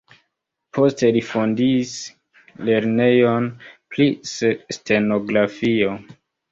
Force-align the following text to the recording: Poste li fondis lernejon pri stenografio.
Poste 0.77 1.11
li 1.17 1.21
fondis 1.27 1.91
lernejon 2.71 3.53
pri 3.95 4.11
stenografio. 4.43 5.99